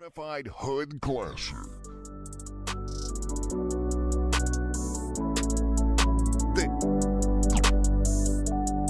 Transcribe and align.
Certified 0.00 0.46
Hood 0.46 1.02
Classic. 1.02 1.56
Thi- 6.56 6.70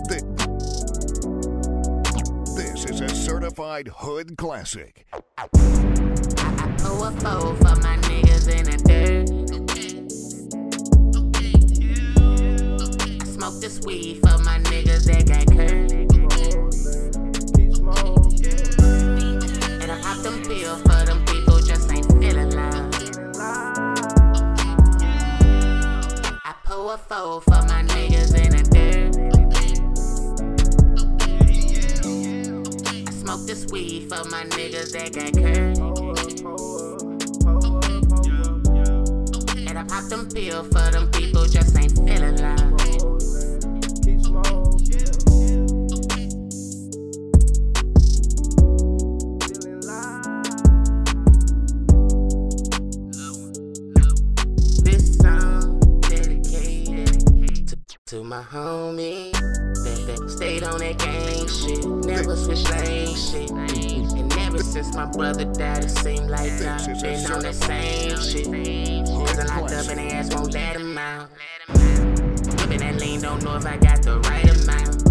thi- 0.07 0.27
This 2.55 2.85
is 2.85 3.01
a 3.01 3.09
certified 3.09 3.89
hood 3.89 4.37
classic. 4.39 5.05
I 5.37 5.49
pull 6.79 7.03
a 7.03 7.11
four 7.11 7.57
for 7.57 7.75
my 7.81 7.97
niggas 8.07 8.47
in 8.49 8.65
the 8.71 8.77
dirt. 8.87 9.27
Smoke 13.27 13.61
this 13.61 13.81
weed 13.81 14.21
for 14.21 14.39
my 14.45 14.61
niggas 14.61 15.07
that 15.07 15.27
got 15.27 15.47
curved. 15.57 16.10
Pop 20.23 20.33
them 20.33 20.43
pills 20.43 20.83
for 20.83 21.05
them 21.07 21.25
people 21.25 21.59
just 21.61 21.91
ain't 21.93 22.07
feeling 22.21 22.51
love. 22.51 22.95
I 26.45 26.55
pull 26.65 26.91
a 26.91 26.99
four 26.99 27.41
for 27.41 27.63
my 27.67 27.83
niggas 27.83 28.35
in 28.35 28.51
the 28.51 28.63
dirt. 28.71 29.17
I 33.09 33.11
smoke 33.11 33.47
this 33.47 33.67
weed 33.73 34.09
for 34.11 34.25
my 34.29 34.45
niggas 34.45 34.93
that 34.93 35.15
got 35.15 35.33
curved. 35.33 35.79
And 39.69 39.79
I 39.79 39.85
pop 39.85 40.05
them 40.05 40.29
pills 40.29 40.67
for 40.67 40.90
my 58.31 58.43
homie 58.45 59.35
stayed 60.31 60.63
on 60.63 60.79
that 60.79 60.97
gang 60.99 61.49
shit, 61.49 61.85
never 62.07 62.37
switched 62.37 62.71
lane 62.71 63.17
shit. 63.17 63.51
And 63.51 64.33
ever 64.39 64.63
since 64.63 64.95
my 64.95 65.07
brother 65.07 65.47
died, 65.47 65.83
it 65.83 65.91
seemed 65.91 66.31
like 66.31 66.53
I've 66.63 67.03
been 67.03 67.33
on 67.33 67.43
that 67.43 67.57
same 67.57 68.17
shit. 68.23 68.47
Cause 69.05 69.37
I 69.37 69.59
locked 69.59 69.73
up 69.73 69.89
and 69.89 69.99
they 69.99 70.11
ass 70.11 70.33
won't 70.33 70.55
let 70.55 70.77
him 70.77 70.97
out. 70.97 71.29
Whipping 71.71 72.79
that 72.79 73.01
lean, 73.01 73.21
don't 73.21 73.43
know 73.43 73.57
if 73.57 73.67
I 73.67 73.77
got 73.79 74.01
the 74.05 74.21
right 74.21 74.49
amount. 74.49 75.11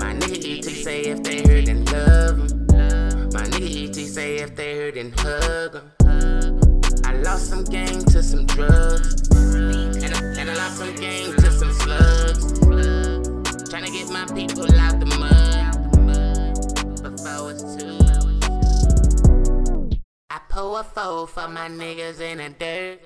My 0.00 0.14
nigga 0.14 0.58
ET 0.58 0.64
say 0.64 1.00
if 1.00 1.24
they 1.24 1.42
heard, 1.42 1.66
then 1.66 1.84
love 1.86 2.38
him. 2.38 3.28
My 3.34 3.42
nigga 3.42 3.88
ET 3.88 3.96
say 3.96 4.36
if 4.36 4.54
they 4.54 4.76
heard, 4.76 4.94
then 4.94 5.12
hug 5.16 5.74
him. 5.74 6.60
I 7.04 7.16
lost 7.24 7.48
some 7.48 7.64
game 7.64 8.04
to 8.04 8.22
some 8.22 8.46
drugs. 8.46 9.28
And 9.34 10.14
I, 10.14 10.40
and 10.40 10.48
I 10.48 10.54
lost 10.54 10.76
some 10.76 10.94
game 10.94 11.41
my 14.12 14.26
people 14.34 14.70
out 14.78 15.00
the 15.00 15.06
mud. 15.06 15.72
Before 17.02 17.50
it's 17.50 17.62
too 17.76 17.98
I 20.28 20.38
pull 20.50 20.76
a 20.76 20.84
four 20.84 21.26
for 21.26 21.48
my 21.48 21.68
niggas 21.68 22.20
in 22.20 22.36
the 22.38 22.50
dirt. 22.50 23.00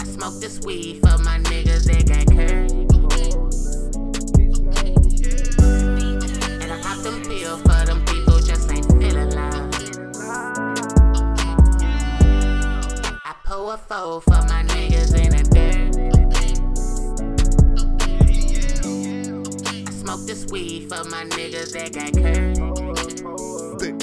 I 0.00 0.04
smoke 0.04 0.40
this 0.40 0.60
weed 0.60 1.00
for 1.00 1.18
my 1.18 1.38
niggas 1.40 1.84
that 1.84 2.06
got 2.08 2.26
curved. 2.34 2.72
And 6.62 6.72
I 6.72 6.80
pop 6.80 7.02
them 7.02 7.22
pills 7.22 7.60
for 7.60 7.84
them 7.84 8.02
people 8.06 8.38
just 8.40 8.72
ain't 8.72 8.86
feeling 8.86 9.30
love. 9.30 9.74
I 13.24 13.34
pull 13.44 13.70
a 13.72 13.76
four 13.76 14.22
for 14.22 14.42
my 14.48 14.64
niggas 14.68 15.14
in 15.22 15.29
this 20.30 20.46
weed 20.52 20.88
for 20.88 21.02
my 21.10 21.24
niggas 21.24 21.72
that 21.72 21.92
got 21.92 22.12
curved. 22.14 22.56
Thi- 23.80 23.98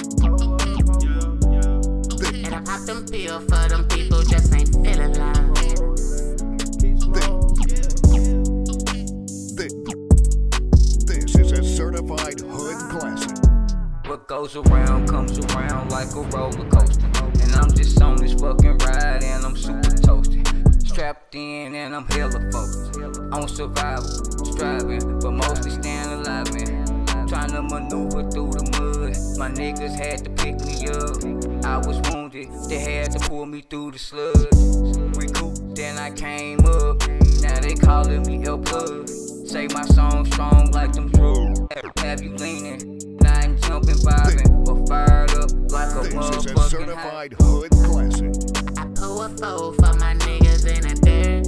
thi- 2.20 2.44
And 2.44 2.54
I 2.54 2.60
pop 2.64 2.82
them 2.86 3.06
pills 3.06 3.44
for 3.46 3.70
them 3.70 3.88
people 3.88 4.22
just 4.24 4.54
ain't 4.54 4.68
feeling 4.74 5.14
love. 5.14 5.54
This 11.08 11.34
is 11.36 11.52
a 11.54 11.64
certified 11.64 12.42
hood 12.42 12.78
classic. 12.92 13.38
What 14.08 14.28
goes 14.28 14.58
around 14.58 15.08
comes 15.08 15.40
around 15.56 15.92
like 15.92 16.14
a 16.14 16.24
roller 16.36 16.70
coaster. 16.70 17.06
And 17.42 17.56
I'm 17.56 17.72
just 17.74 18.02
on 18.02 18.18
this 18.18 18.34
fucking 18.34 18.80
ride 18.80 19.24
and 19.24 19.46
I'm 19.46 19.56
super 19.56 19.96
toasted. 19.98 20.46
Strapped 20.86 21.36
in 21.36 21.74
and 21.76 21.96
I'm 21.96 22.06
hella 22.08 22.42
focused. 22.52 22.98
On 23.32 23.48
survival, 23.48 24.04
striving, 24.46 25.20
but 25.20 25.32
My 29.48 29.54
niggas 29.54 29.96
had 29.96 30.26
to 30.26 30.30
pick 30.32 30.60
me 30.66 30.88
up. 30.90 31.24
I 31.64 31.78
was 31.78 32.02
wounded, 32.12 32.50
they 32.68 32.80
had 32.80 33.14
to 33.14 33.30
pull 33.30 33.46
me 33.46 33.62
through 33.62 33.92
the 33.92 33.98
sludge. 33.98 34.36
Recouped, 35.16 35.74
then 35.74 35.98
I 35.98 36.12
came 36.12 36.60
up. 36.66 37.00
Now 37.40 37.58
they 37.62 37.74
calling 37.76 38.24
me 38.24 38.44
El 38.44 38.58
Plug. 38.58 39.08
Say 39.08 39.70
my 39.70 39.84
song 39.84 40.26
strong 40.26 40.72
like 40.72 40.92
them 40.92 41.10
drugs. 41.12 41.62
Have 42.00 42.22
you 42.22 42.36
leaning? 42.36 43.00
Now 43.22 43.40
I'm 43.40 43.58
jumping, 43.62 43.96
vibing, 43.96 44.66
but 44.66 44.86
fired 44.90 45.32
up 45.36 45.50
like 45.72 45.96
a 45.96 46.02
This 46.02 46.14
is 46.14 46.46
a 46.46 46.54
motherfucking 46.54 46.58
high. 46.58 46.68
certified 46.68 47.34
hood 47.40 47.72
classic. 47.72 48.34
I 48.78 48.86
pull 48.96 49.22
a 49.22 49.30
four 49.30 49.74
for 49.76 49.94
my 49.98 50.14
niggas 50.14 50.66
in 50.68 50.82
the 50.84 50.96
dirt. 51.08 51.48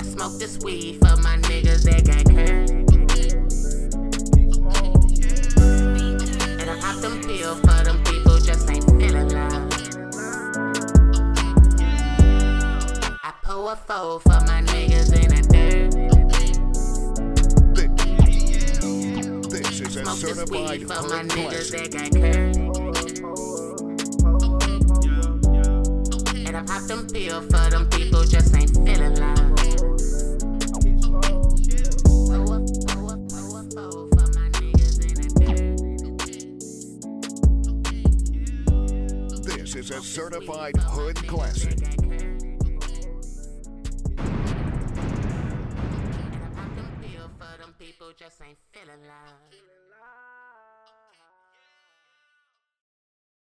I 0.00 0.02
smoke 0.02 0.38
this 0.38 0.58
weed 0.60 0.94
for 0.94 1.14
my 1.20 1.36
niggas 1.36 1.82
that 1.84 2.06
got 2.06 2.24
curved. 2.34 2.77
A 13.68 13.76
four 13.76 14.20
for 14.20 14.40
my 14.46 14.62
niggas 14.62 15.12
in 15.12 15.28
the 15.28 15.42
dirt. 15.52 15.92
Smoke 19.92 20.20
this 20.20 20.50
weed 20.50 20.82
for 20.88 21.02
my 21.08 21.22
niggas 21.24 21.70
that 21.72 21.90
got. 21.92 22.16
And 26.46 26.56
I 26.56 26.62
pop 26.62 26.82
them 26.86 27.06
pills 27.08 27.44
for 27.46 27.70
them 27.70 27.90
people 27.90 28.24
just 28.24 28.56
ain't 28.56 28.74
feeling 28.74 29.18
is 39.76 39.90
a 39.92 40.02
certified 40.02 40.76
hood 40.76 41.16
classic. 41.28 41.78
Just 48.16 48.40
ain't 48.42 48.58
feeling 48.72 49.02
love. 49.06 49.77